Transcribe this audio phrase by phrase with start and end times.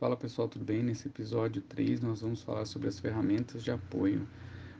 [0.00, 0.82] Fala pessoal, tudo bem?
[0.82, 4.26] Nesse episódio 3 nós vamos falar sobre as ferramentas de apoio.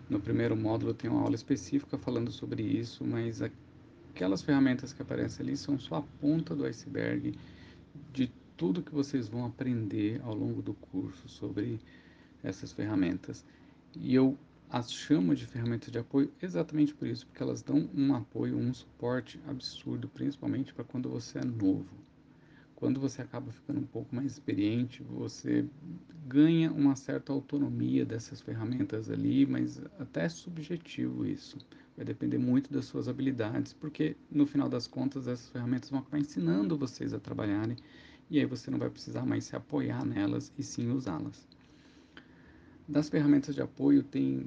[0.08, 5.44] No primeiro módulo tem uma aula específica falando sobre isso, mas aquelas ferramentas que aparecem
[5.44, 7.34] ali são só a ponta do iceberg
[8.14, 11.79] de tudo que vocês vão aprender ao longo do curso sobre
[12.43, 13.45] essas ferramentas.
[13.95, 14.39] E eu
[14.71, 18.73] as chamo de ferramentas de apoio exatamente por isso, porque elas dão um apoio, um
[18.73, 22.09] suporte absurdo, principalmente para quando você é novo
[22.80, 25.66] quando você acaba ficando um pouco mais experiente, você
[26.26, 31.58] ganha uma certa autonomia dessas ferramentas ali, mas até é subjetivo isso.
[31.95, 36.19] Vai depender muito das suas habilidades, porque no final das contas essas ferramentas vão acabar
[36.19, 37.77] ensinando vocês a trabalharem
[38.30, 41.47] e aí você não vai precisar mais se apoiar nelas e sim usá-las.
[42.88, 44.47] Das ferramentas de apoio tem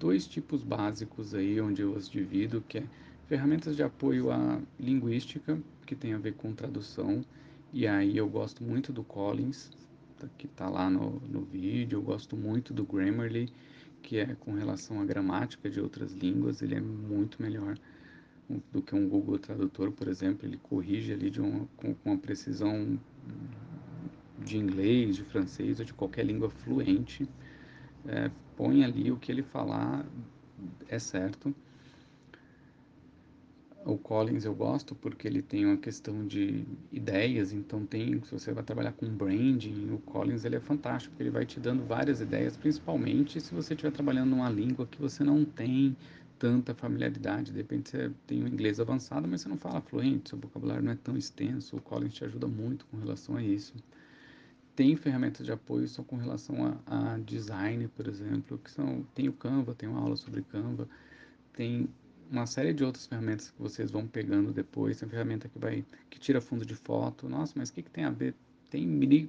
[0.00, 2.84] dois tipos básicos aí onde eu as divido, que é
[3.28, 7.24] ferramentas de apoio à linguística, que tem a ver com tradução,
[7.72, 9.70] e aí eu gosto muito do Collins,
[10.18, 13.48] tá, que está lá no, no vídeo, eu gosto muito do Grammarly,
[14.02, 17.78] que é com relação à gramática de outras línguas, ele é muito melhor
[18.72, 22.18] do que um Google Tradutor, por exemplo, ele corrige ali de uma, com, com uma
[22.18, 22.98] precisão
[24.38, 27.26] de inglês, de francês ou de qualquer língua fluente,
[28.06, 30.04] é, põe ali o que ele falar,
[30.88, 31.54] é certo.
[33.84, 38.52] O Collins eu gosto porque ele tem uma questão de ideias, então tem, se você
[38.52, 42.20] vai trabalhar com branding, o Collins ele é fantástico, porque ele vai te dando várias
[42.20, 45.96] ideias, principalmente se você estiver trabalhando numa língua que você não tem
[46.38, 50.38] tanta familiaridade, de repente você tem um inglês avançado, mas você não fala fluente, seu
[50.38, 53.74] vocabulário não é tão extenso, o Collins te ajuda muito com relação a isso.
[54.76, 59.28] Tem ferramentas de apoio só com relação a, a design, por exemplo, que são, tem
[59.28, 60.88] o Canva, tem uma aula sobre Canva,
[61.52, 61.88] tem
[62.32, 64.98] uma série de outras ferramentas que vocês vão pegando depois.
[64.98, 67.28] Tem ferramenta que vai que tira fundo de foto.
[67.28, 68.34] Nossa, mas o que, que tem a ver?
[68.70, 68.86] Tem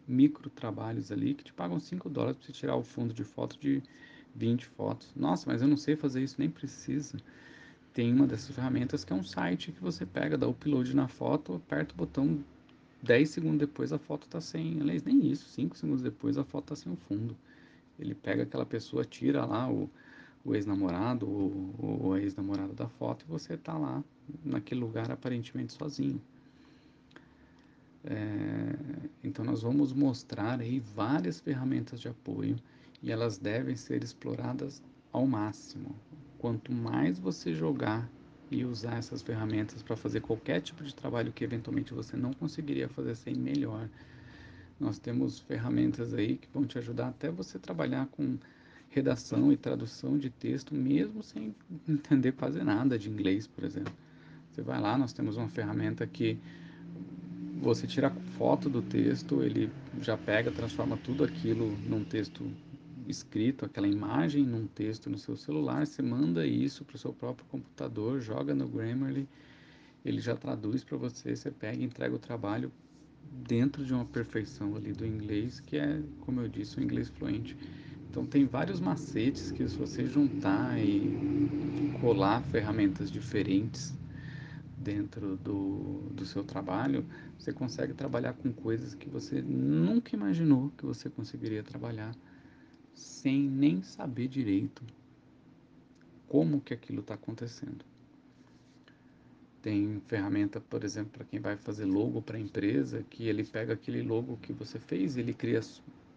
[0.08, 3.60] micro trabalhos ali que te pagam 5 dólares para você tirar o fundo de foto
[3.60, 3.84] de
[4.34, 5.12] 20 fotos.
[5.16, 7.18] Nossa, mas eu não sei fazer isso, nem precisa.
[7.94, 11.56] Tem uma dessas ferramentas que é um site que você pega, dá upload na foto,
[11.56, 12.44] aperta o botão,
[13.04, 14.80] 10 segundos depois a foto está sem.
[14.80, 17.36] Aliás, nem isso, 5 segundos depois a foto está sem o fundo.
[18.00, 19.90] Ele pega aquela pessoa, tira lá o
[20.46, 24.04] o ex-namorado ou, a ex-namorada da foto e você está lá
[24.44, 26.22] naquele lugar aparentemente sozinho.
[28.06, 28.76] É,
[29.24, 32.58] então nós vamos mostrar aí várias ferramentas de apoio
[33.02, 34.82] e elas devem ser exploradas
[35.12, 35.96] ao máximo.
[36.38, 38.10] Quanto mais você jogar
[38.52, 42.90] e usar essas ferramentas para fazer qualquer tipo de trabalho que eventualmente você não conseguiria
[42.90, 43.90] fazer sem melhor.
[44.80, 48.38] Nós temos ferramentas aí que vão te ajudar até você trabalhar com
[48.94, 51.56] redação e tradução de texto, mesmo sem
[51.88, 53.94] entender quase nada de inglês, por exemplo.
[54.52, 56.38] Você vai lá, nós temos uma ferramenta que
[57.60, 59.72] você tira foto do texto, ele
[60.02, 62.46] já pega, transforma tudo aquilo num texto
[63.08, 67.46] escrito, aquela imagem num texto no seu celular, você manda isso para o seu próprio
[67.50, 69.28] computador, joga no Grammarly,
[70.06, 72.72] ele já traduz para você, você pega e entrega o trabalho
[73.48, 77.58] dentro de uma perfeição ali do inglês, que é, como eu disse, o inglês fluente.
[78.14, 81.18] Então tem vários macetes que se você juntar e
[82.00, 83.92] colar ferramentas diferentes
[84.78, 87.04] dentro do, do seu trabalho,
[87.40, 92.16] você consegue trabalhar com coisas que você nunca imaginou que você conseguiria trabalhar
[92.94, 94.84] sem nem saber direito
[96.28, 97.84] como que aquilo está acontecendo.
[99.60, 104.04] Tem ferramenta, por exemplo, para quem vai fazer logo para empresa, que ele pega aquele
[104.04, 105.62] logo que você fez, ele cria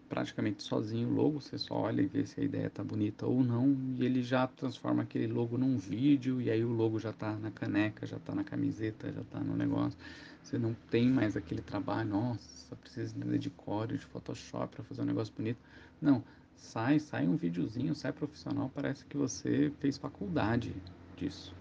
[0.09, 3.43] praticamente sozinho o logo, você só olha e vê se a ideia tá bonita ou
[3.43, 7.37] não, e ele já transforma aquele logo num vídeo, e aí o logo já tá
[7.37, 9.99] na caneca, já tá na camiseta, já tá no negócio.
[10.43, 15.06] Você não tem mais aquele trabalho, nossa, precisa de core, de Photoshop para fazer um
[15.06, 15.59] negócio bonito.
[16.00, 16.22] Não,
[16.55, 20.83] sai, sai um videozinho, sai profissional, parece que você fez faculdade
[21.16, 21.55] disso.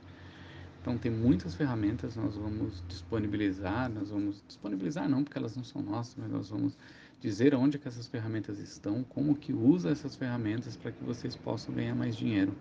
[0.86, 5.82] Então tem muitas ferramentas, nós vamos disponibilizar, nós vamos disponibilizar não, porque elas não são
[5.82, 6.78] nossas, mas nós vamos
[7.20, 11.74] dizer onde que essas ferramentas estão, como que usa essas ferramentas para que vocês possam
[11.74, 12.54] ganhar mais dinheiro.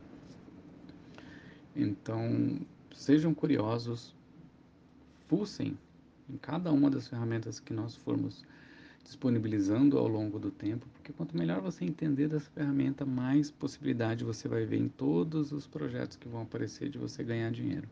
[1.76, 2.60] Então,
[2.94, 4.14] sejam curiosos,
[5.28, 5.76] fuçem
[6.26, 8.42] em cada uma das ferramentas que nós formos
[9.04, 14.48] disponibilizando ao longo do tempo, porque quanto melhor você entender dessa ferramenta, mais possibilidade você
[14.48, 17.86] vai ver em todos os projetos que vão aparecer de você ganhar dinheiro.